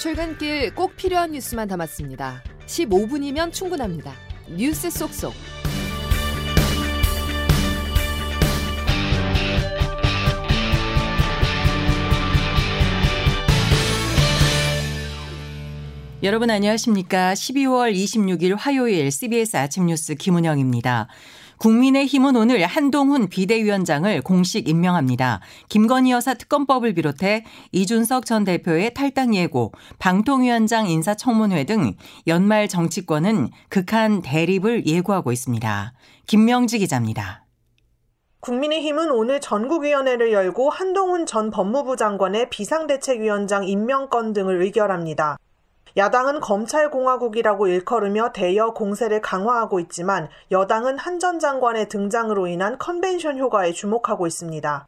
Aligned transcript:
출근길 0.00 0.74
꼭 0.74 0.96
필요한 0.96 1.32
뉴스만 1.32 1.68
담았습니다. 1.68 2.42
15분이면 2.64 3.52
충분합니다. 3.52 4.14
뉴스 4.48 4.88
속속. 4.88 5.34
여러분 16.22 16.48
안녕하십니까? 16.48 17.34
12월 17.34 17.94
26일 17.94 18.56
화요일 18.56 19.10
CBS 19.10 19.58
아침 19.58 19.84
뉴스 19.84 20.14
김은영입니다. 20.14 21.08
국민의힘은 21.60 22.36
오늘 22.36 22.64
한동훈 22.64 23.28
비대위원장을 23.28 24.22
공식 24.22 24.66
임명합니다. 24.66 25.40
김건희 25.68 26.10
여사 26.10 26.32
특검법을 26.32 26.94
비롯해 26.94 27.44
이준석 27.72 28.24
전 28.24 28.44
대표의 28.44 28.94
탈당 28.94 29.34
예고, 29.34 29.72
방통위원장 29.98 30.88
인사청문회 30.88 31.64
등 31.64 31.92
연말 32.26 32.66
정치권은 32.66 33.50
극한 33.68 34.22
대립을 34.22 34.86
예고하고 34.86 35.32
있습니다. 35.32 35.92
김명지 36.26 36.78
기자입니다. 36.78 37.44
국민의힘은 38.40 39.10
오늘 39.10 39.38
전국위원회를 39.38 40.32
열고 40.32 40.70
한동훈 40.70 41.26
전 41.26 41.50
법무부 41.50 41.96
장관의 41.96 42.48
비상대책위원장 42.48 43.68
임명건 43.68 44.32
등을 44.32 44.62
의결합니다. 44.62 45.36
야당은 45.96 46.40
검찰공화국이라고 46.40 47.66
일컬으며 47.68 48.32
대여 48.32 48.72
공세를 48.74 49.20
강화하고 49.20 49.80
있지만 49.80 50.28
여당은 50.50 50.98
한 50.98 51.20
전 51.20 51.38
장관의 51.38 51.88
등장으로 51.90 52.46
인한 52.46 52.78
컨벤션 52.78 53.38
효과에 53.38 53.72
주목하고 53.72 54.26
있습니다. 54.26 54.86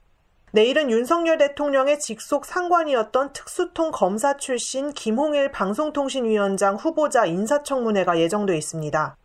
내일은 0.52 0.90
윤석열 0.90 1.36
대통령의 1.36 1.98
직속 1.98 2.46
상관이었던 2.46 3.32
특수통 3.34 3.90
검사 3.90 4.36
출신 4.38 4.92
김홍일 4.92 5.50
방송통신위원장 5.50 6.76
후보자 6.76 7.26
인사청문회가 7.26 8.18
예정돼 8.18 8.56
있습니다. 8.56 9.16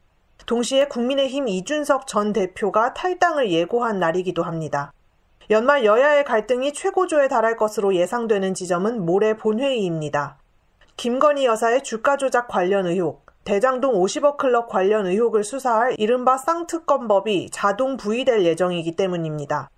동시에 0.46 0.88
국민의힘 0.88 1.48
이준석 1.48 2.08
전 2.08 2.34
대표가 2.34 2.94
탈당을 2.94 3.52
예고한 3.52 4.00
날이기도 4.00 4.44
합니다. 4.44 4.92
연말 5.50 5.86
여야의 5.86 6.26
갈등이 6.26 6.74
최고조에 6.74 7.30
달할 7.30 7.56
것으로 7.56 7.96
예상되는 7.96 8.54
지점은 8.54 9.06
모레 9.06 9.36
본회의입니다. 9.36 10.38
김건희 10.98 11.46
여사의 11.46 11.84
주가 11.84 12.18
조작 12.18 12.48
관련 12.48 12.88
의혹, 12.88 13.28
대장동 13.44 13.94
50억 13.94 14.38
클럽 14.38 14.68
관련 14.68 15.06
의혹을 15.06 15.44
수사할 15.44 15.96
이른바 16.00 16.40
쌍특검법이 16.40 17.52
자동 17.52 17.98
부의될 17.98 18.44
예정이기 18.44 18.94
때문입니다. 18.94 19.70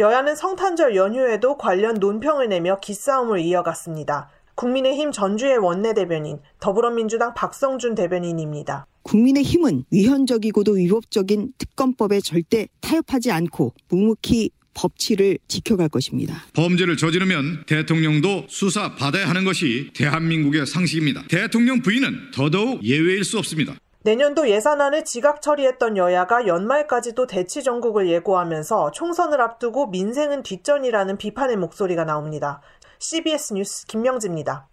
여야는 0.00 0.34
성탄절 0.34 0.96
연휴에도 0.96 1.56
관련 1.56 1.94
논평을 1.94 2.48
내며 2.48 2.80
기싸움을 2.80 3.38
이어갔습니다. 3.38 4.30
국민의힘 4.56 5.12
전주의 5.12 5.56
원내대변인, 5.56 6.40
더불어민주당 6.58 7.34
박성준 7.34 7.94
대변인입니다. 7.94 8.86
국민의힘은 9.04 9.84
위헌적이고도 9.92 10.72
위법적인 10.72 11.52
특검법에 11.56 12.18
절대 12.18 12.66
타협하지 12.80 13.30
않고 13.30 13.74
묵묵히 13.90 14.50
법치를 14.74 15.38
지켜갈 15.48 15.88
것입니다. 15.88 16.44
범죄를 16.54 16.96
저지르면 16.96 17.64
대통령도 17.66 18.46
수사 18.48 18.94
받아야 18.94 19.28
하는 19.28 19.44
것이 19.44 19.90
대한민국의 19.94 20.66
상식입니다. 20.66 21.24
대통령 21.28 21.80
부인은 21.80 22.32
더더욱 22.32 22.82
예외일 22.84 23.24
수 23.24 23.38
없습니다. 23.38 23.74
내년도 24.02 24.50
예산안을 24.50 25.04
지각 25.04 25.40
처리했던 25.40 25.96
여야가 25.96 26.46
연말까지도 26.46 27.26
대치 27.26 27.62
전국을 27.62 28.10
예고하면서 28.10 28.90
총선을 28.90 29.40
앞두고 29.40 29.86
민생은 29.86 30.42
뒷전이라는 30.42 31.16
비판의 31.16 31.56
목소리가 31.56 32.04
나옵니다. 32.04 32.60
CBS 32.98 33.54
뉴스 33.54 33.86
김명지입니다. 33.86 34.68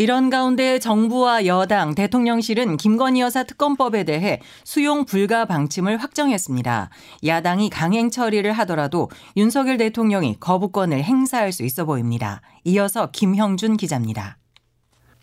이런 0.00 0.30
가운데 0.30 0.78
정부와 0.78 1.44
여당, 1.44 1.94
대통령실은 1.94 2.78
김건희 2.78 3.20
여사 3.20 3.42
특검법에 3.42 4.04
대해 4.04 4.40
수용 4.64 5.04
불가 5.04 5.44
방침을 5.44 5.98
확정했습니다. 5.98 6.88
야당이 7.26 7.68
강행 7.68 8.08
처리를 8.08 8.50
하더라도 8.52 9.10
윤석열 9.36 9.76
대통령이 9.76 10.40
거부권을 10.40 11.04
행사할 11.04 11.52
수 11.52 11.64
있어 11.64 11.84
보입니다. 11.84 12.40
이어서 12.64 13.10
김형준 13.10 13.76
기자입니다. 13.76 14.38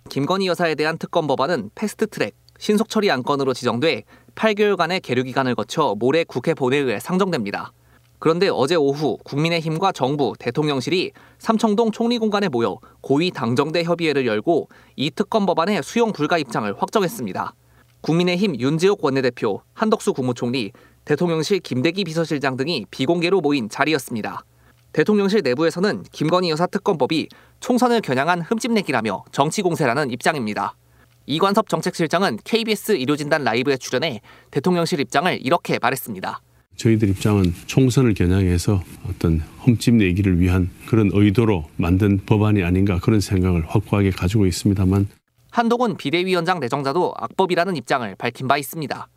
김건희 0.10 0.46
여사에 0.46 0.76
대한 0.76 1.00
특검 1.00 1.26
법안은 1.26 1.72
패스트 1.74 2.06
트랙, 2.06 2.36
신속 2.60 2.90
처리 2.90 3.10
안건으로 3.10 3.56
지정돼 3.56 4.04
8개월간의 4.36 5.02
계류 5.02 5.24
기간을 5.24 5.56
거쳐 5.56 5.96
모레 5.98 6.24
국회 6.24 6.54
본회의에 6.54 7.00
상정됩니다. 7.00 7.72
그런데 8.20 8.50
어제 8.50 8.76
오후 8.76 9.18
국민의힘과 9.24 9.92
정부, 9.92 10.34
대통령실이 10.40 11.12
삼청동 11.38 11.92
총리 11.92 12.18
공간에 12.18 12.48
모여 12.48 12.80
고위 13.02 13.32
당정대 13.32 13.84
협의회를 13.84 14.26
열고 14.26 14.70
이 14.96 15.12
특검 15.12 15.46
법안의 15.46 15.84
수용 15.84 16.14
불가 16.14 16.38
입장을 16.38 16.74
확정했습니다. 16.78 17.54
국민의힘 18.02 18.60
윤지옥 18.60 19.04
원내대표, 19.04 19.62
한덕수 19.74 20.14
국무총리, 20.14 20.72
대통령실 21.06 21.60
김대기 21.60 22.04
비서실장 22.04 22.58
등이 22.58 22.86
비공개로 22.92 23.42
모인 23.42 23.70
자리였습니다. 23.70 24.44
대통령실 24.94 25.42
내부에서는 25.44 26.04
김건희 26.12 26.50
여사 26.50 26.66
특검법이 26.66 27.30
총선을 27.60 28.02
겨냥한 28.02 28.42
흠집내기라며 28.42 29.26
정치 29.32 29.62
공세라는 29.62 30.10
입장입니다. 30.12 30.76
이관섭 31.28 31.70
정책실장은 31.70 32.40
KBS 32.44 32.94
의료진단 32.94 33.44
라이브에 33.44 33.78
출연해 33.78 34.22
대통령실 34.50 35.00
입장을 35.02 35.46
이렇게 35.46 35.78
말했습니다. 35.80 36.42
저희들 36.78 37.10
입장은 37.10 37.54
총선을 37.66 38.14
겨냥해서 38.14 38.82
어떤 39.10 39.42
흠집 39.62 39.96
내기를 39.96 40.40
위한 40.40 40.70
그런 40.88 41.10
의도로 41.12 41.66
만든 41.76 42.20
법안이 42.26 42.64
아닌가 42.64 43.00
그런 43.02 43.20
생각을 43.20 43.66
확고하게 43.68 44.12
가지고 44.12 44.46
있습니다만 44.46 45.08
한동훈 45.50 45.98
비대위원장 45.98 46.60
내정자도 46.60 47.14
악법이라는 47.18 47.76
입장을 47.76 48.16
밝힌 48.16 48.48
바 48.48 48.58
있습니다. 48.58 49.08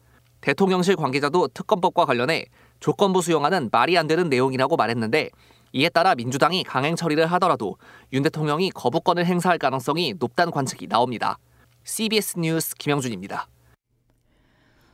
대통령실 0.40 0.96
관계자도 0.96 1.48
특검법과 1.48 2.06
관련해 2.06 2.46
조건부 2.80 3.20
수용하는 3.20 3.68
말이 3.70 3.98
안 3.98 4.06
되는 4.06 4.30
내용이라고 4.30 4.76
말했는데 4.76 5.28
이에 5.72 5.90
따라 5.90 6.14
민주당이 6.14 6.64
강행 6.64 6.96
처리를 6.96 7.26
하더라도 7.26 7.76
윤 8.14 8.22
대통령이 8.22 8.70
거부권을 8.70 9.26
행사할 9.26 9.58
가능성이 9.58 10.14
높다는 10.18 10.50
관측이 10.50 10.88
나옵니다. 10.88 11.38
CBS 11.84 12.38
뉴스 12.38 12.74
김영준입니다. 12.74 13.48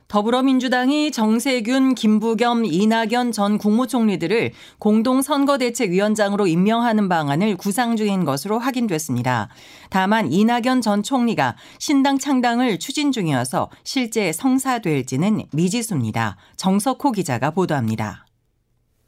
더불어민주당이 0.07 1.11
정세균, 1.11 1.93
김부겸, 1.93 2.63
이낙연 2.63 3.33
전 3.33 3.57
국무총리들을 3.57 4.51
공동선거대책위원장으로 4.79 6.47
임명하는 6.47 7.09
방안을 7.09 7.57
구상 7.57 7.97
중인 7.97 8.23
것으로 8.23 8.57
확인됐습니다. 8.57 9.49
다만 9.89 10.31
이낙연 10.31 10.81
전 10.81 11.03
총리가 11.03 11.57
신당 11.79 12.17
창당을 12.17 12.79
추진 12.79 13.11
중이어서 13.11 13.69
실제 13.83 14.31
성사될지는 14.31 15.43
미지수입니다. 15.51 16.37
정석호 16.55 17.11
기자가 17.11 17.51
보도합니다. 17.51 18.25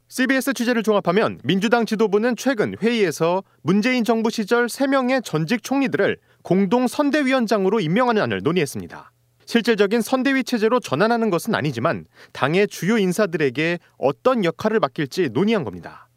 CBS 0.08 0.52
취재를 0.52 0.82
종합하면 0.82 1.38
민주당 1.44 1.86
지도부는 1.86 2.36
최근 2.36 2.74
회의에서 2.82 3.42
문재인 3.62 4.04
정부 4.04 4.28
시절 4.28 4.66
3명의 4.66 5.24
전직 5.24 5.62
총리들을 5.62 6.18
공동 6.42 6.88
선대위원장으로 6.88 7.80
임명하는 7.80 8.20
안을 8.20 8.40
논의했습니다. 8.42 9.12
실질적인 9.50 10.00
선대위 10.00 10.44
체제로 10.44 10.78
전환하는 10.78 11.28
것은 11.28 11.56
아니지만 11.56 12.04
당의 12.32 12.68
주요 12.68 12.98
인사들에게 12.98 13.80
어떤 13.98 14.44
역할을 14.44 14.78
맡길지 14.78 15.30
논의한 15.32 15.64
겁니다. 15.64 16.08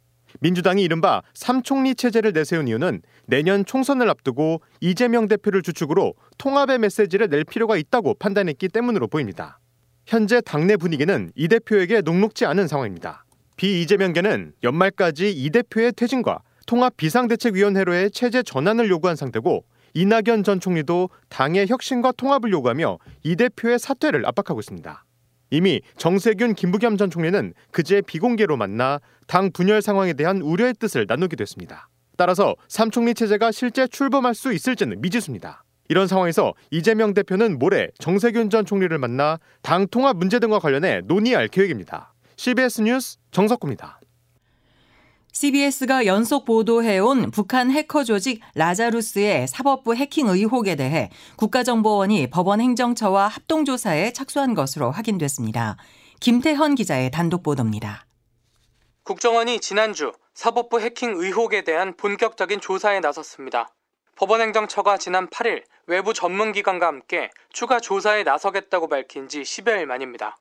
민주당이 0.41 0.83
이른바 0.83 1.23
삼총리 1.33 1.95
체제를 1.95 2.33
내세운 2.33 2.67
이유는 2.67 3.01
내년 3.25 3.65
총선을 3.65 4.07
앞두고 4.07 4.61
이재명 4.81 5.27
대표를 5.27 5.63
주축으로 5.63 6.13
통합의 6.37 6.77
메시지를 6.77 7.27
낼 7.27 7.43
필요가 7.43 7.75
있다고 7.75 8.13
판단했기 8.19 8.67
때문으로 8.67 9.07
보입니다. 9.07 9.57
현재 10.05 10.39
당내 10.39 10.77
분위기는 10.77 11.31
이 11.33 11.47
대표에게 11.47 12.01
녹록지 12.01 12.45
않은 12.45 12.67
상황입니다. 12.67 13.25
비이재명계는 13.57 14.53
연말까지 14.61 15.31
이 15.31 15.49
대표의 15.49 15.93
퇴진과 15.93 16.43
통합 16.67 16.95
비상대책위원회로의 16.97 18.11
체제 18.11 18.43
전환을 18.43 18.91
요구한 18.91 19.15
상태고 19.15 19.65
이낙연 19.93 20.43
전 20.43 20.59
총리도 20.59 21.09
당의 21.29 21.67
혁신과 21.67 22.13
통합을 22.13 22.51
요구하며 22.51 22.97
이 23.23 23.35
대표의 23.35 23.79
사퇴를 23.79 24.25
압박하고 24.25 24.59
있습니다. 24.59 25.03
이미 25.51 25.81
정세균, 25.97 26.55
김부겸 26.55 26.97
전 26.97 27.11
총리는 27.11 27.53
그제 27.71 28.01
비공개로 28.01 28.57
만나 28.57 28.99
당 29.27 29.51
분열 29.51 29.81
상황에 29.81 30.13
대한 30.13 30.41
우려의 30.41 30.73
뜻을 30.79 31.05
나누기도 31.07 31.43
했습니다. 31.43 31.89
따라서 32.17 32.55
삼총리 32.67 33.13
체제가 33.13 33.51
실제 33.51 33.87
출범할 33.87 34.33
수 34.33 34.51
있을지는 34.53 35.01
미지수입니다. 35.01 35.63
이런 35.89 36.07
상황에서 36.07 36.53
이재명 36.71 37.13
대표는 37.13 37.59
모레 37.59 37.89
정세균 37.99 38.49
전 38.49 38.65
총리를 38.65 38.97
만나 38.97 39.37
당 39.61 39.87
통합 39.87 40.17
문제 40.17 40.39
등과 40.39 40.59
관련해 40.59 41.01
논의할 41.05 41.47
계획입니다. 41.47 42.13
CBS 42.35 42.81
뉴스 42.81 43.17
정석구입니다. 43.31 43.99
CBS가 45.33 46.05
연속 46.05 46.45
보도해온 46.45 47.31
북한 47.31 47.71
해커 47.71 48.03
조직 48.03 48.41
라자루스의 48.53 49.47
사법부 49.47 49.95
해킹 49.95 50.27
의혹에 50.27 50.75
대해 50.75 51.09
국가정보원이 51.37 52.29
법원 52.29 52.61
행정처와 52.61 53.29
합동조사에 53.29 54.13
착수한 54.13 54.53
것으로 54.53 54.91
확인됐습니다. 54.91 55.77
김태현 56.19 56.75
기자의 56.75 57.09
단독 57.09 57.41
보도입니다. 57.41 58.05
국정원이 59.01 59.59
지난주 59.59 60.13
사법부 60.35 60.79
해킹 60.79 61.15
의혹에 61.15 61.63
대한 61.63 61.97
본격적인 61.97 62.61
조사에 62.61 62.99
나섰습니다. 62.99 63.73
법원 64.15 64.39
행정처가 64.39 64.99
지난 64.99 65.27
8일 65.27 65.63
외부 65.87 66.13
전문기관과 66.13 66.85
함께 66.85 67.31
추가 67.51 67.79
조사에 67.79 68.21
나서겠다고 68.21 68.87
밝힌 68.87 69.27
지 69.27 69.41
10여일 69.41 69.85
만입니다. 69.85 70.37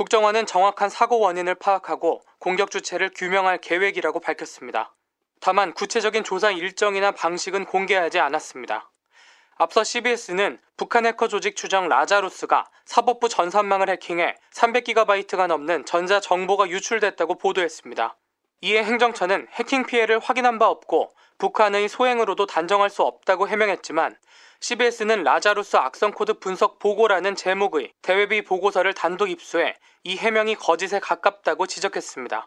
국정원은 0.00 0.46
정확한 0.46 0.88
사고 0.88 1.18
원인을 1.18 1.56
파악하고 1.56 2.22
공격 2.38 2.70
주체를 2.70 3.10
규명할 3.14 3.58
계획이라고 3.58 4.20
밝혔습니다. 4.20 4.94
다만 5.42 5.74
구체적인 5.74 6.24
조사 6.24 6.50
일정이나 6.50 7.10
방식은 7.10 7.66
공개하지 7.66 8.18
않았습니다. 8.18 8.90
앞서 9.56 9.84
CBS는 9.84 10.58
북한 10.78 11.04
해커 11.04 11.28
조직 11.28 11.54
추정 11.54 11.90
라자루스가 11.90 12.70
사법부 12.86 13.28
전산망을 13.28 13.90
해킹해 13.90 14.36
300GB가 14.54 15.48
넘는 15.48 15.84
전자 15.84 16.18
정보가 16.18 16.70
유출됐다고 16.70 17.34
보도했습니다. 17.34 18.16
이에 18.62 18.82
행정처는 18.82 19.48
해킹 19.52 19.84
피해를 19.84 20.18
확인한 20.18 20.58
바 20.58 20.66
없고 20.68 21.12
북한의 21.36 21.90
소행으로도 21.90 22.46
단정할 22.46 22.88
수 22.88 23.02
없다고 23.02 23.48
해명했지만 23.48 24.16
CBS는 24.62 25.22
라자루스 25.24 25.78
악성 25.78 26.12
코드 26.12 26.34
분석 26.34 26.78
보고라는 26.78 27.34
제목의 27.34 27.94
대외비 28.02 28.44
보고서를 28.44 28.92
단독 28.92 29.30
입수해 29.30 29.74
이 30.04 30.18
해명이 30.18 30.56
거짓에 30.56 31.00
가깝다고 31.00 31.66
지적했습니다. 31.66 32.46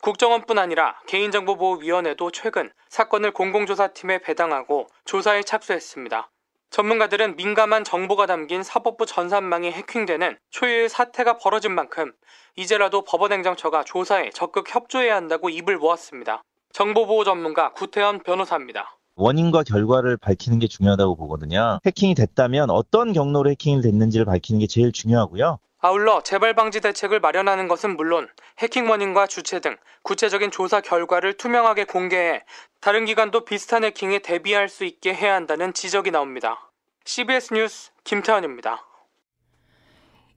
국정원뿐 0.00 0.58
아니라 0.58 1.00
개인정보보호위원회도 1.06 2.32
최근 2.32 2.72
사건을 2.88 3.30
공공조사팀에 3.30 4.18
배당하고 4.18 4.88
조사에 5.04 5.44
착수했습니다. 5.44 6.28
전문가들은 6.70 7.36
민감한 7.36 7.84
정보가 7.84 8.26
담긴 8.26 8.64
사법부 8.64 9.06
전산망이 9.06 9.70
해킹되는 9.70 10.38
초유의 10.50 10.88
사태가 10.88 11.36
벌어진 11.38 11.76
만큼 11.76 12.12
이제라도 12.56 13.04
법원행정처가 13.04 13.84
조사에 13.84 14.30
적극 14.30 14.74
협조해야 14.74 15.14
한다고 15.14 15.48
입을 15.48 15.76
모았습니다. 15.76 16.42
정보보호 16.72 17.22
전문가 17.22 17.72
구태현 17.72 18.24
변호사입니다. 18.24 18.98
원인과 19.22 19.62
결과를 19.62 20.16
밝히는 20.16 20.58
게 20.58 20.66
중요하다고 20.66 21.14
보거든요. 21.14 21.78
해킹이 21.86 22.16
됐다면 22.16 22.70
어떤 22.70 23.12
경로로 23.12 23.50
해킹이 23.50 23.80
됐는지를 23.80 24.26
밝히는 24.26 24.58
게 24.58 24.66
제일 24.66 24.90
중요하고요. 24.90 25.58
아울러 25.80 26.22
재발 26.22 26.54
방지 26.54 26.80
대책을 26.80 27.20
마련하는 27.20 27.68
것은 27.68 27.96
물론 27.96 28.28
해킹 28.58 28.90
원인과 28.90 29.28
주체 29.28 29.60
등 29.60 29.76
구체적인 30.02 30.50
조사 30.50 30.80
결과를 30.80 31.36
투명하게 31.36 31.84
공개해 31.84 32.42
다른 32.80 33.04
기관도 33.04 33.44
비슷한 33.44 33.84
해킹에 33.84 34.20
대비할 34.20 34.68
수 34.68 34.84
있게 34.84 35.14
해야 35.14 35.34
한다는 35.34 35.72
지적이 35.72 36.10
나옵니다. 36.10 36.72
CBS 37.04 37.54
뉴스 37.54 37.90
김태현입니다. 38.04 38.91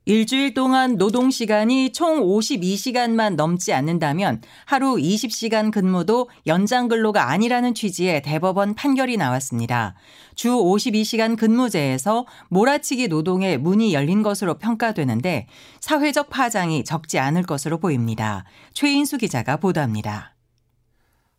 일주일 0.08 0.54
동안 0.54 0.98
노동 0.98 1.32
시간이 1.32 1.92
총 1.92 2.22
52시간만 2.22 3.34
넘지 3.34 3.74
않는다면 3.74 4.44
하루 4.66 4.98
20시간 4.98 5.72
근무도 5.72 6.30
연장 6.46 6.88
근로가 6.88 7.32
아니라는 7.32 7.74
취지의 7.74 8.22
대법원 8.22 8.76
판결이 8.76 9.18
나왔습니다. 9.18 9.96
주 10.36 10.50
52시간 10.50 11.36
근무제에서 11.36 12.28
몰아치기 12.50 13.08
노동의 13.08 13.58
문이 13.58 13.96
열린 13.96 14.22
것으로 14.22 14.60
평가되는데 14.60 15.48
사회적 15.80 16.30
파장이 16.30 16.84
적지 16.84 17.18
않을 17.18 17.42
것으로 17.42 17.80
보입니다. 17.80 18.46
최인수 18.76 19.18
기자가 19.18 19.58
보도합니다. 19.58 20.36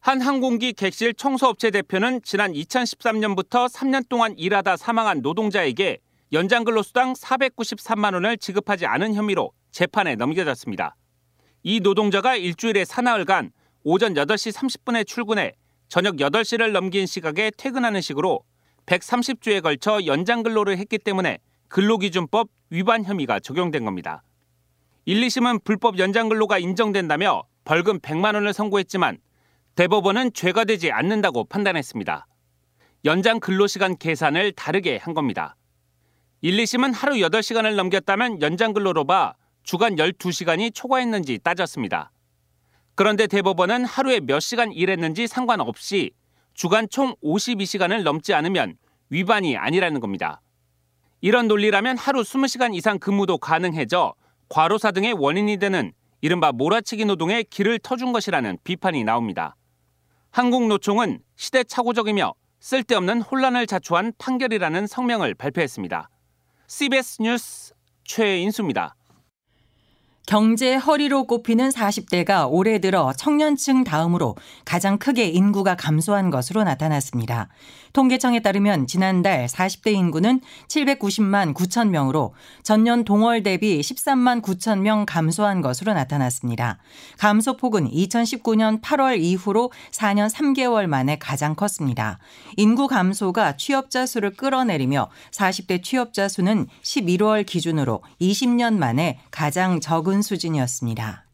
한 0.01 0.21
항공기 0.21 0.73
객실 0.73 1.15
청소업체 1.15 1.71
대표는 1.71 2.21
지난 2.25 2.53
2013년부터 2.53 3.69
3년 3.69 4.09
동안 4.09 4.35
일하다 4.37 4.77
사망한 4.77 5.23
노동자에게 5.23 6.01
연장 6.33 6.65
근로수당 6.65 7.13
493만 7.13 8.15
원을 8.15 8.37
지급하지 8.37 8.85
않은 8.85 9.15
혐의로 9.15 9.53
재판에 9.71 10.17
넘겨졌습니다. 10.17 10.97
이 11.63 11.79
노동자가 11.79 12.35
일주일에 12.35 12.85
사나흘간 12.85 13.53
오전 13.85 14.15
8시 14.15 14.53
30분에 14.53 15.07
출근해 15.07 15.53
저녁 15.87 16.17
8시를 16.17 16.73
넘긴 16.73 17.07
시각에 17.07 17.53
퇴근하는 17.57 18.01
식으로 18.01 18.41
130주에 18.87 19.63
걸쳐 19.63 20.05
연장 20.07 20.43
근로를 20.43 20.79
했기 20.79 20.99
때문에 20.99 21.39
근로기준법 21.69 22.49
위반 22.71 23.05
혐의가 23.05 23.39
적용된 23.39 23.85
겁니다. 23.85 24.25
1, 25.05 25.21
2심은 25.21 25.63
불법 25.63 26.01
연장 26.01 26.29
근로가 26.29 26.59
인정된다며 26.59 27.45
벌금 27.65 28.01
100만 28.01 28.35
원을 28.35 28.53
선고했지만 28.53 29.19
대법원은 29.77 30.33
죄가 30.33 30.65
되지 30.65 30.91
않는다고 30.91 31.45
판단했습니다. 31.45 32.27
연장 33.05 33.39
근로시간 33.39 33.97
계산을 33.97 34.53
다르게 34.53 34.97
한 34.97 35.15
겁니다. 35.15 35.55
1, 36.47 36.57
2심은 36.59 36.95
하루 36.95 37.15
8시간을 37.15 37.75
넘겼다면 37.75 38.41
연장 38.41 38.73
근로로 38.73 39.05
봐 39.05 39.35
주간 39.65 39.97
12시간이 39.97 40.73
초과했는지 40.73 41.41
따졌습니다. 41.43 42.13
그런데 42.95 43.27
대법원은 43.27 43.85
하루에 43.85 44.21
몇 44.21 44.39
시간 44.39 44.71
일했는지 44.71 45.27
상관없이 45.27 46.13
주간 46.55 46.89
총 46.89 47.17
52시간을 47.17 48.05
넘지 48.05 48.33
않으면 48.33 48.77
위반이 49.11 49.57
아니라는 49.57 49.99
겁니다. 49.99 50.41
이런 51.21 51.49
논리라면 51.49 51.99
하루 51.99 52.23
20시간 52.23 52.77
이상 52.77 53.01
근무도 53.01 53.39
가능해져 53.39 54.15
과로사 54.49 54.93
등의 54.93 55.15
원인이 55.15 55.57
되는 55.57 55.93
이른바 56.21 56.53
몰아치기 56.53 57.07
노동에 57.07 57.43
길을 57.43 57.81
터준 57.81 58.13
것이라는 58.13 58.59
비판이 58.63 59.03
나옵니다. 59.03 59.57
한국노총은 60.31 61.19
시대착오적이며 61.35 62.35
쓸데없는 62.61 63.23
혼란을 63.23 63.67
자초한 63.67 64.13
판결이라는 64.19 64.87
성명을 64.87 65.35
발표했습니다. 65.35 66.09
CBS 66.69 67.23
뉴스 67.23 67.75
최인수입니다. 68.05 68.97
경제 70.27 70.75
허리로 70.75 71.29
꼽히는 71.29 71.69
40대가 71.69 72.49
올해 72.51 72.81
들어 72.81 73.13
청년층 73.17 73.85
다음으로 73.85 74.35
가장 74.65 74.99
크게 74.99 75.29
인구가 75.29 75.77
감소한 75.77 76.31
것으로 76.31 76.65
나타났습니다. 76.65 77.49
통계청에 77.93 78.41
따르면 78.41 78.89
지난달 78.89 79.47
40대 79.47 79.93
인구는 79.93 80.41
790만 80.69 81.55
9천 81.55 81.91
명으로 81.91 82.35
전년 82.65 83.05
동월 83.05 83.45
대비 83.45 83.81
13만 83.81 84.43
9천 84.43 84.81
명 84.81 85.07
감소한 85.07 85.63
것으로 85.63 85.95
나타났습니다. 85.95 86.79
감소폭은 87.19 87.89
2019년 87.89 88.83
8월 88.83 89.21
이후로 89.21 89.71
4년 89.93 90.29
3개월 90.29 90.89
만에 90.89 91.19
가장 91.19 91.55
컸습니다. 91.55 92.19
인구 92.57 92.89
감소가 92.89 93.57
취업자 93.57 94.05
수를 94.05 94.33
끌어내리며 94.33 95.09
40대 95.31 95.83
취업자 95.83 96.29
수는 96.29 96.67
11월 96.83 97.47
기준으로 97.47 98.03
20년 98.21 98.77
만에 98.77 99.21
가장 99.31 99.81
적은 100.17 100.23
수준이었습니다. 100.23 101.25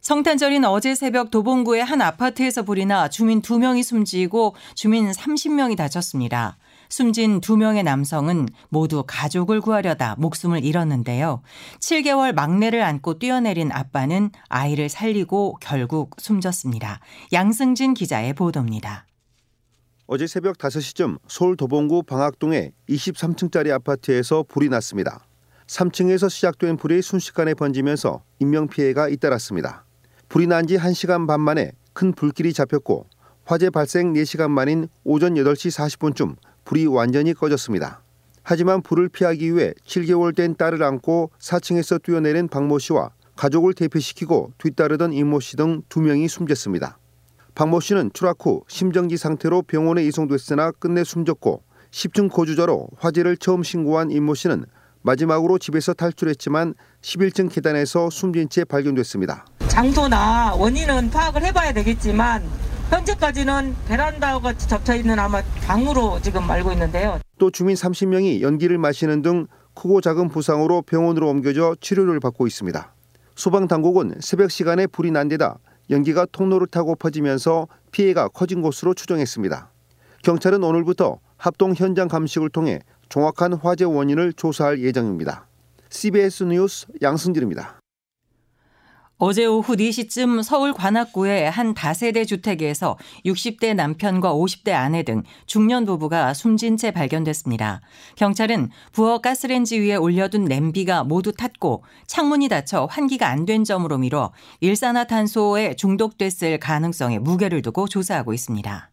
성탄절인 0.00 0.64
어제 0.64 0.94
새벽 0.94 1.30
도봉구의 1.32 1.84
한 1.84 2.00
아파트에서 2.00 2.62
불이 2.62 2.86
나 2.86 3.08
주민 3.08 3.42
2명이 3.42 3.82
숨지고 3.82 4.54
주민 4.74 5.10
30명이 5.10 5.76
다쳤습니다. 5.76 6.58
숨진 6.88 7.40
2명의 7.40 7.82
남성은 7.82 8.48
모두 8.68 9.02
가족을 9.04 9.60
구하려다 9.60 10.14
목숨을 10.18 10.64
잃었는데요. 10.64 11.42
7개월 11.80 12.32
막내를 12.32 12.82
안고 12.82 13.18
뛰어내린 13.18 13.72
아빠는 13.72 14.30
아이를 14.48 14.88
살리고 14.88 15.58
결국 15.60 16.14
숨졌습니다. 16.18 17.00
양승진 17.32 17.94
기자의 17.94 18.34
보도입니다. 18.34 19.06
어제 20.06 20.28
새벽 20.28 20.58
5시쯤 20.58 21.18
서울 21.26 21.56
도봉구 21.56 22.04
방학동의 22.04 22.70
23층짜리 22.88 23.72
아파트에서 23.72 24.44
불이 24.46 24.68
났습니다. 24.68 25.26
3층에서 25.66 26.30
시작된 26.30 26.76
불이 26.76 27.02
순식간에 27.02 27.54
번지면서 27.54 28.22
인명피해가 28.38 29.08
잇따랐습니다. 29.08 29.84
불이 30.28 30.46
난 30.46 30.66
지 30.66 30.76
1시간 30.76 31.26
반 31.26 31.40
만에 31.40 31.72
큰 31.92 32.12
불길이 32.12 32.52
잡혔고 32.52 33.06
화재 33.44 33.70
발생 33.70 34.12
4시간 34.12 34.50
만인 34.50 34.88
오전 35.04 35.34
8시 35.34 35.76
40분쯤 35.76 36.36
불이 36.64 36.86
완전히 36.86 37.32
꺼졌습니다. 37.34 38.02
하지만 38.42 38.82
불을 38.82 39.08
피하기 39.08 39.54
위해 39.54 39.72
7개월 39.84 40.34
된 40.34 40.56
딸을 40.56 40.82
안고 40.82 41.30
4층에서 41.38 42.02
뛰어내린 42.02 42.48
박모 42.48 42.78
씨와 42.78 43.10
가족을 43.36 43.74
대피시키고 43.74 44.52
뒤따르던 44.58 45.12
이모 45.12 45.40
씨등 45.40 45.82
2명이 45.88 46.28
숨졌습니다. 46.28 46.98
박모 47.54 47.80
씨는 47.80 48.10
추락 48.14 48.44
후 48.44 48.62
심정지 48.68 49.16
상태로 49.16 49.62
병원에 49.62 50.04
이송됐으나 50.04 50.72
끝내 50.72 51.02
숨졌고 51.04 51.62
10층 51.90 52.30
거주자로 52.30 52.88
화재를 52.98 53.36
처음 53.36 53.62
신고한 53.62 54.10
이모 54.10 54.34
씨는 54.34 54.64
마지막으로 55.06 55.58
집에서 55.58 55.94
탈출했지만 55.94 56.74
11층 57.00 57.48
계단에서 57.50 58.10
숨진 58.10 58.48
채 58.48 58.64
발견됐습니다. 58.64 59.46
장소나 59.68 60.56
원인은 60.56 61.10
파악을 61.10 61.44
해봐야 61.44 61.72
되겠지만 61.72 62.42
현재까지는 62.90 63.76
베란다와 63.86 64.54
접쳐 64.54 64.96
있는 64.96 65.18
아마 65.18 65.42
방으로 65.66 66.20
지금 66.22 66.50
알고 66.50 66.72
있는데요. 66.72 67.20
또 67.38 67.50
주민 67.50 67.76
30명이 67.76 68.40
연기를 68.40 68.78
마시는 68.78 69.22
등 69.22 69.46
크고 69.74 70.00
작은 70.00 70.28
부상으로 70.28 70.82
병원으로 70.82 71.28
옮겨져 71.28 71.76
치료를 71.80 72.18
받고 72.18 72.48
있습니다. 72.48 72.92
소방 73.36 73.68
당국은 73.68 74.14
새벽 74.20 74.50
시간에 74.50 74.86
불이 74.88 75.12
난 75.12 75.28
데다 75.28 75.58
연기가 75.88 76.26
통로를 76.32 76.66
타고 76.66 76.96
퍼지면서 76.96 77.68
피해가 77.92 78.28
커진 78.28 78.60
것으로 78.60 78.94
추정했습니다. 78.94 79.70
경찰은 80.24 80.64
오늘부터 80.64 81.20
합동 81.36 81.74
현장 81.74 82.08
감식을 82.08 82.50
통해 82.50 82.80
정확한 83.08 83.54
화재 83.54 83.84
원인을 83.84 84.32
조사할 84.32 84.80
예정입니다. 84.80 85.46
CBS 85.90 86.44
뉴스 86.44 86.86
양승길입니다. 87.02 87.80
어제 89.18 89.46
오후 89.46 89.76
4시쯤 89.76 90.42
서울 90.42 90.74
관악구의 90.74 91.50
한 91.50 91.72
다세대 91.72 92.26
주택에서 92.26 92.98
60대 93.24 93.74
남편과 93.74 94.34
50대 94.34 94.72
아내 94.72 95.04
등 95.04 95.22
중년 95.46 95.86
부부가 95.86 96.34
숨진 96.34 96.76
채 96.76 96.90
발견됐습니다. 96.90 97.80
경찰은 98.16 98.68
부엌 98.92 99.22
가스렌지 99.22 99.80
위에 99.80 99.96
올려둔 99.96 100.44
냄비가 100.44 101.02
모두 101.02 101.32
탔고 101.32 101.82
창문이 102.06 102.48
닫혀 102.48 102.84
환기가 102.84 103.26
안 103.26 103.46
된 103.46 103.64
점으로 103.64 103.96
미뤄 103.96 104.32
일산화탄소에 104.60 105.76
중독됐을 105.76 106.58
가능성에 106.58 107.18
무게를 107.18 107.62
두고 107.62 107.88
조사하고 107.88 108.34
있습니다. 108.34 108.90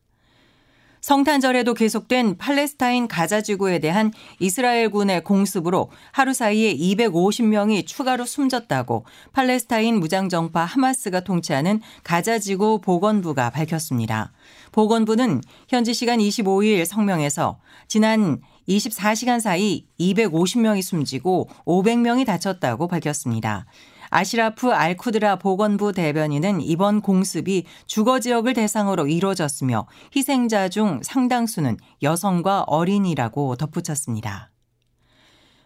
성탄절에도 1.04 1.74
계속된 1.74 2.38
팔레스타인 2.38 3.10
가자 3.10 3.42
지구에 3.42 3.80
대한 3.80 4.14
이스라엘군의 4.40 5.26
공습으로 5.26 5.92
하루 6.14 6.34
사이에 6.34 6.74
250명이 6.78 7.86
추가로 7.86 8.26
숨졌다고 8.26 9.06
팔레스타인 9.34 10.00
무장정파 10.00 10.64
하마스가 10.64 11.20
통치하는 11.20 11.82
가자 12.06 12.40
지구 12.40 12.80
보건부가 12.80 13.50
밝혔습니다. 13.50 14.32
보건부는 14.72 15.42
현지 15.68 15.94
시간 15.94 16.20
25일 16.20 16.86
성명에서 16.86 17.60
지난 17.90 18.40
24시간 18.70 19.42
사이 19.42 19.86
250명이 20.00 20.82
숨지고 20.82 21.50
500명이 21.66 22.26
다쳤다고 22.26 22.88
밝혔습니다. 22.88 23.66
아시라프 24.14 24.72
알쿠드라 24.72 25.38
보건부 25.38 25.92
대변인은 25.92 26.62
이번 26.62 27.02
공습이 27.02 27.66
주거 27.88 28.20
지역을 28.20 28.54
대상으로 28.54 29.08
이루어졌으며 29.08 29.88
희생자 30.16 30.70
중 30.70 31.00
상당수는 31.02 31.78
여성과 32.04 32.62
어린이라고 32.68 33.56
덧붙였습니다. 33.56 34.52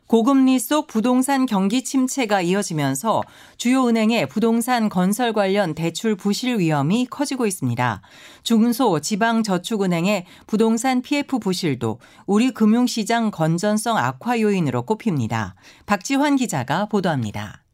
고금리 0.08 0.58
속 0.60 0.88
부동산 0.88 1.46
경기 1.46 1.84
침체가 1.84 2.40
이어지면서 2.40 3.24
주요 3.58 3.88
은행의 3.88 4.30
부동산 4.30 4.88
건설 4.88 5.34
관련 5.34 5.76
대출 5.76 6.16
부실 6.16 6.60
위험이 6.60 7.06
커지고 7.08 7.46
있습니다. 7.46 8.02
중소 8.44 9.02
지방 9.02 9.44
저축은행의 9.44 10.26
부동산 10.48 11.02
PF 11.02 11.40
부실도 11.40 12.00
우리 12.26 12.52
금융시장 12.52 13.32
건전성 13.32 13.98
악화 13.98 14.40
요인으로 14.40 14.84
꼽힙니다. 14.84 15.56
박지환 15.86 16.38
기자가 16.38 16.86
보도합니다. 16.86 17.67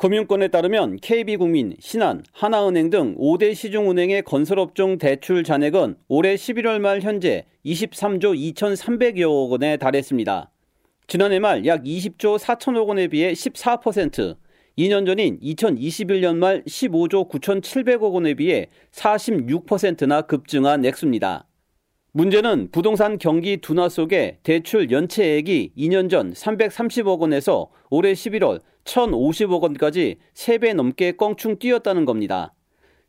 금융권에 0.00 0.48
따르면 0.48 0.96
KB국민, 0.96 1.76
신한, 1.78 2.24
하나은행 2.32 2.88
등 2.88 3.14
5대 3.18 3.54
시중은행의 3.54 4.22
건설업종 4.22 4.96
대출 4.96 5.44
잔액은 5.44 5.96
올해 6.08 6.36
11월 6.36 6.78
말 6.78 7.02
현재 7.02 7.44
23조 7.66 8.34
2,300여억 8.54 9.50
원에 9.50 9.76
달했습니다. 9.76 10.50
지난해 11.06 11.38
말 11.38 11.66
약 11.66 11.84
20조 11.84 12.38
4천억 12.38 12.86
원에 12.88 13.08
비해 13.08 13.32
14%, 13.34 14.38
2년 14.78 15.04
전인 15.04 15.38
2021년 15.40 16.36
말 16.36 16.64
15조 16.64 17.28
9,700억 17.28 18.10
원에 18.14 18.32
비해 18.32 18.68
46%나 18.92 20.22
급증한 20.22 20.82
액수입니다. 20.82 21.46
문제는 22.12 22.70
부동산 22.72 23.18
경기 23.18 23.58
둔화 23.58 23.90
속에 23.90 24.38
대출 24.44 24.90
연체액이 24.90 25.72
2년 25.76 26.08
전 26.08 26.32
330억 26.32 27.18
원에서 27.18 27.68
올해 27.90 28.14
11월 28.14 28.60
1,050억 28.90 29.62
원까지 29.62 30.16
3배 30.34 30.74
넘게 30.74 31.12
껑충 31.12 31.58
뛰었다는 31.58 32.04
겁니다. 32.04 32.54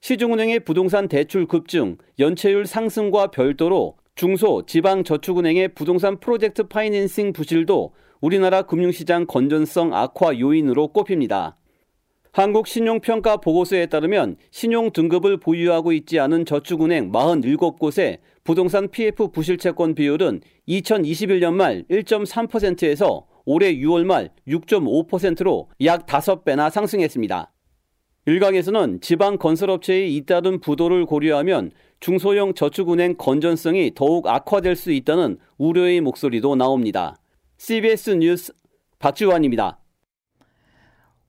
시중은행의 0.01 0.61
부동산 0.61 1.07
대출 1.07 1.47
급증, 1.47 1.97
연체율 2.19 2.65
상승과 2.65 3.27
별도로 3.27 3.97
중소, 4.15 4.65
지방 4.67 5.03
저축은행의 5.03 5.69
부동산 5.69 6.19
프로젝트 6.19 6.63
파이낸싱 6.63 7.33
부실도 7.33 7.93
우리나라 8.19 8.63
금융시장 8.63 9.25
건전성 9.25 9.93
악화 9.93 10.37
요인으로 10.37 10.89
꼽힙니다. 10.89 11.57
한국신용평가 12.33 13.37
보고서에 13.37 13.87
따르면 13.87 14.37
신용 14.51 14.91
등급을 14.91 15.37
보유하고 15.37 15.91
있지 15.91 16.19
않은 16.19 16.45
저축은행 16.45 17.11
47곳의 17.11 18.19
부동산 18.43 18.87
PF 18.89 19.31
부실채권 19.31 19.95
비율은 19.95 20.41
2021년 20.67 21.53
말 21.53 21.83
1.3%에서 21.89 23.25
올해 23.45 23.75
6월 23.75 24.05
말 24.05 24.31
6.5%로 24.47 25.69
약 25.83 26.05
5배나 26.05 26.69
상승했습니다. 26.69 27.51
일각에서는 28.25 29.01
지방 29.01 29.37
건설업체의 29.37 30.15
잇따른 30.15 30.59
부도를 30.59 31.05
고려하면 31.05 31.71
중소형 31.99 32.53
저축은행 32.53 33.15
건전성이 33.17 33.93
더욱 33.95 34.27
악화될 34.27 34.75
수 34.75 34.91
있다는 34.91 35.37
우려의 35.57 36.01
목소리도 36.01 36.55
나옵니다. 36.55 37.17
CBS 37.57 38.11
뉴스 38.11 38.53
박지환입니다. 38.99 39.80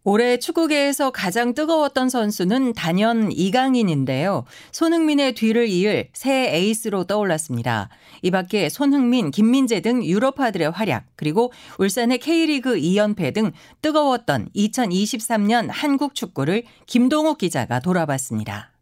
올해 0.05 0.37
축구계에서 0.37 1.13
가장 1.13 1.55
뜨거웠던 1.55 2.09
선수는 2.09 2.73
단연 2.73 3.31
이강인인데요. 3.31 4.45
손흥민의 4.73 5.35
뒤를 5.35 5.69
이을 5.69 6.09
새 6.13 6.53
에이스로 6.53 7.05
떠올랐습니다. 7.05 7.89
이 8.23 8.33
밖에 8.33 8.69
손흥민, 8.69 9.31
김민재 9.31 9.81
등 9.81 10.05
유럽파들의 10.05 10.73
활약, 10.73 11.07
그리고 11.15 11.53
울산의 11.79 12.19
K리그 12.19 12.75
2연패 12.75 13.33
등 13.33 13.53
뜨거웠던 13.81 14.49
2023년 14.57 15.69
한국 15.71 16.17
축구를 16.17 16.65
김동욱 16.87 17.39
기자가 17.39 17.79
돌아봤습니다. 17.79 18.73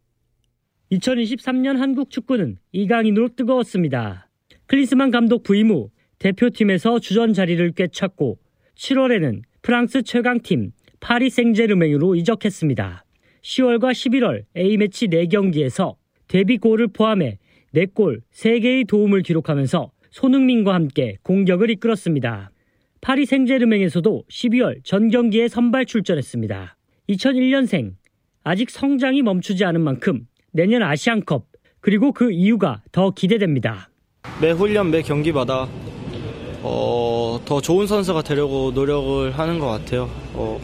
2023년 0.93 1.77
한국 1.77 2.11
축구는 2.11 2.57
이강인으로 2.73 3.37
뜨거웠습니다. 3.37 4.29
클리스만 4.67 5.11
감독 5.11 5.43
부임 5.43 5.71
후 5.71 5.91
대표팀에서 6.19 6.99
주전 6.99 7.35
자리를 7.35 7.73
꿰찼고 7.73 8.39
7월에는 8.77 9.43
프랑스 9.62 10.03
최강팀 10.03 10.73
파리 11.00 11.30
생제르맹으로 11.30 12.14
이적했습니다. 12.14 13.04
10월과 13.42 13.92
11월 13.92 14.45
A매치 14.57 15.09
4경기에서 15.09 15.97
데뷔골을 16.28 16.88
포함해 16.88 17.38
4골 17.75 18.21
3개의 18.33 18.87
도움을 18.87 19.23
기록하면서 19.23 19.90
손흥민과 20.11 20.75
함께 20.75 21.16
공격을 21.23 21.71
이끌었습니다. 21.71 22.50
파리 23.00 23.25
생제르맹에서도 23.25 24.25
12월 24.30 24.85
전 24.85 25.09
경기에 25.09 25.49
선발 25.49 25.87
출전했습니다. 25.87 26.76
2001년생 27.09 27.95
아직 28.45 28.71
성장이 28.71 29.23
멈추지 29.23 29.64
않은 29.64 29.80
만큼 29.80 30.26
내년 30.52 30.83
아시안컵 30.83 31.47
그리고 31.80 32.12
그 32.12 32.30
이유가 32.30 32.83
더 32.92 33.11
기대됩니다. 33.11 33.88
매 34.40 34.50
훈련 34.50 34.90
매 34.90 35.00
경기마다 35.00 35.66
어, 36.62 37.40
더 37.47 37.61
좋은 37.61 37.87
선수가 37.87 38.23
되려고 38.23 38.71
노력을 38.73 39.30
하는 39.30 39.59
것 39.59 39.66
같아요. 39.66 40.11
어, 40.35 40.61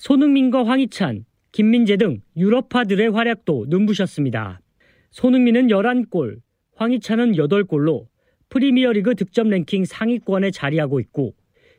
손흥민과 0.00 0.64
황희찬, 0.64 1.26
김민재 1.52 1.98
등 1.98 2.22
유럽파들의 2.34 3.10
활약도 3.10 3.66
눈부셨습니다. 3.68 4.62
손흥민은 5.10 5.66
11골, 5.66 6.38
황희찬은 6.76 7.32
8골로 7.32 8.06
프리미어리그 8.48 9.14
득점 9.14 9.50
랭킹 9.50 9.84
상위권에 9.84 10.52
자리하고 10.52 11.00
있고 11.00 11.34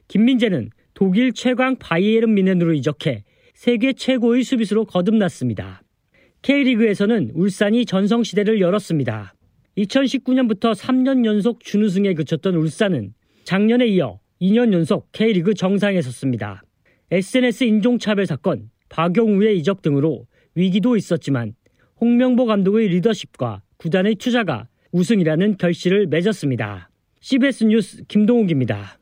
김민재는 0.07 0.69
독일 0.93 1.33
최강 1.33 1.77
바이에른 1.77 2.35
미넨으로 2.35 2.75
이적해 2.75 3.23
세계 3.55 3.93
최고의 3.93 4.43
수비수로 4.43 4.85
거듭났습니다. 4.85 5.81
K리그에서는 6.43 7.31
울산이 7.33 7.87
전성시대를 7.87 8.61
열었습니다. 8.61 9.33
2019년부터 9.79 10.75
3년 10.75 11.25
연속 11.25 11.63
준우승에 11.63 12.13
그쳤던 12.13 12.53
울산은 12.53 13.15
작년에 13.45 13.87
이어 13.87 14.19
2년 14.39 14.73
연속 14.73 15.11
K리그 15.11 15.55
정상에 15.55 16.03
섰습니다. 16.03 16.61
SNS 17.11 17.65
인종차별 17.65 18.25
사건, 18.25 18.69
박용우의 18.87 19.57
이적 19.59 19.81
등으로 19.81 20.27
위기도 20.55 20.95
있었지만 20.95 21.55
홍명보 21.99 22.45
감독의 22.45 22.87
리더십과 22.87 23.61
구단의 23.77 24.15
투자가 24.15 24.67
우승이라는 24.93 25.57
결실을 25.57 26.07
맺었습니다. 26.07 26.89
CBS 27.19 27.65
뉴스 27.65 28.03
김동욱입니다. 28.07 28.97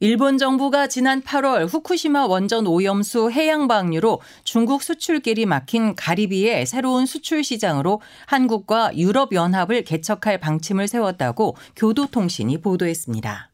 일본 0.00 0.36
정부가 0.38 0.86
지난 0.86 1.22
8월 1.22 1.66
후쿠시마 1.72 2.26
원전 2.26 2.66
오염수 2.66 3.30
해양 3.32 3.66
방류로 3.66 4.20
중국 4.44 4.82
수출길이 4.82 5.46
막힌 5.46 5.94
가리비의 5.96 6.66
새로운 6.66 7.06
수출 7.06 7.42
시장으로 7.42 8.00
한국과 8.26 8.96
유럽 8.96 9.32
연합을 9.32 9.82
개척할 9.82 10.38
방침을 10.38 10.86
세웠다고 10.86 11.56
교도통신이 11.74 12.58
보도했습니다. 12.58 13.50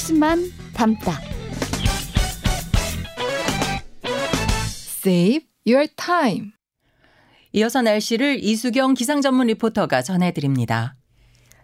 핵심만 0.00 0.50
담다. 0.72 1.12
Save 5.04 5.46
your 5.66 5.88
time. 5.94 6.52
이어서 7.52 7.82
날씨를 7.82 8.42
이수경 8.42 8.94
기상전문 8.94 9.48
리포터가 9.48 10.00
전해드립니다. 10.00 10.96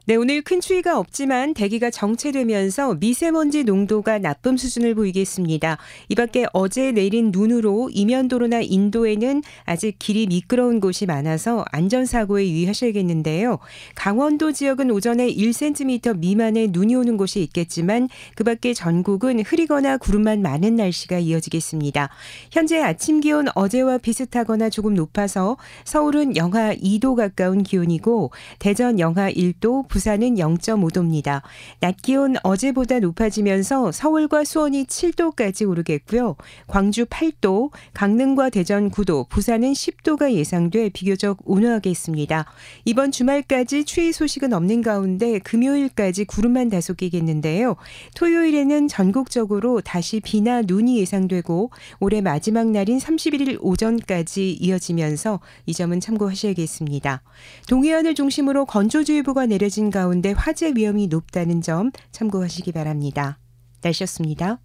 네, 0.09 0.15
오늘 0.15 0.41
큰 0.41 0.61
추위가 0.61 1.01
없지만 1.01 1.53
대기가 1.53 1.91
정체되면서 1.91 2.95
미세먼지 2.95 3.65
농도가 3.65 4.21
나쁨 4.21 4.57
수준을 4.57 4.95
보이겠습니다. 4.95 5.79
이 6.09 6.15
밖에 6.15 6.47
어제 6.53 6.93
내린 6.93 7.33
눈으로 7.33 7.91
이면도로나 7.93 8.61
인도에는 8.61 9.43
아직 9.65 9.97
길이 9.99 10.29
미끄러운 10.29 10.79
곳이 10.79 11.07
많아서 11.07 11.65
안전사고에 11.73 12.49
유의하셔야겠는데요. 12.49 13.59
강원도 13.97 14.53
지역은 14.53 14.93
오전에 14.93 15.27
1cm 15.27 16.19
미만의 16.19 16.69
눈이 16.69 16.95
오는 16.95 17.17
곳이 17.17 17.43
있겠지만 17.43 18.09
그 18.37 18.45
밖에 18.45 18.75
전국은 18.75 19.41
흐리거나 19.41 19.97
구름만 19.97 20.41
많은 20.41 20.77
날씨가 20.77 21.19
이어지겠습니다. 21.19 22.11
현재 22.53 22.81
아침 22.81 23.19
기온 23.19 23.47
어제와 23.57 23.99
비슷하거나 23.99 24.71
조금 24.71 24.95
높아서 24.95 25.57
서울은 25.83 26.37
영하 26.37 26.77
2도 26.77 27.17
가까운 27.17 27.65
기온이고 27.65 28.31
대전 28.61 29.01
영하 29.01 29.33
1도, 29.33 29.89
부산은 29.97 30.35
0.5도입니다. 30.35 31.41
낮 31.81 31.97
기온 32.03 32.35
어제보다 32.43 32.99
높아지면서 32.99 33.93
서울과 33.93 34.45
수원이 34.45 34.85
7도까지 34.85 35.67
오르겠고요. 35.67 36.37
광주 36.67 37.07
8도, 37.07 37.71
강릉과 37.95 38.51
대전 38.51 38.91
9도, 38.91 39.27
부산은 39.31 39.73
10도가 39.73 40.35
예상돼 40.35 40.91
비교적 40.91 41.39
온화하겠습니다. 41.47 42.45
이번 42.85 43.11
주말까지 43.11 43.87
추위 43.87 44.13
소식은 44.13 44.53
없는 44.53 44.83
가운데 44.83 45.39
금요일까지 45.39 46.27
구름만 46.27 46.69
다소 46.69 46.93
끼겠는데요. 46.93 47.77
토요일에는 48.17 48.89
전국적으로 48.89 49.81
다시 49.81 50.21
비나 50.21 50.61
눈이 50.61 50.99
예상되고 50.99 51.71
올해 52.01 52.21
마지막 52.21 52.67
날인 52.67 52.99
31일 52.99 53.57
오전까지 53.63 54.59
이어지면서 54.61 55.41
이 55.65 55.73
점은 55.73 56.01
참고하셔야겠습니다. 56.01 57.23
동해안을 57.71 58.15
중심으로 58.15 58.67
건조주의보가 58.67 59.47
내려진 59.47 59.86
가운데 59.91 60.33
화재 60.33 60.73
위험이 60.75 61.07
높다는 61.07 61.61
점 61.63 61.91
참고하시기 62.13 62.73
바랍니다. 62.73 63.39
날씨였습니다. 63.83 64.61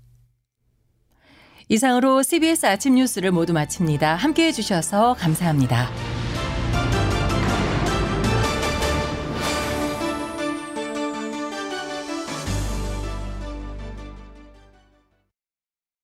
이상으로 1.70 2.22
CBS 2.22 2.66
아침 2.66 2.96
뉴스를 2.96 3.32
모두 3.32 3.54
마칩니다. 3.54 4.16
함께 4.16 4.48
해주셔서 4.48 5.16
감사합니다. 5.18 6.21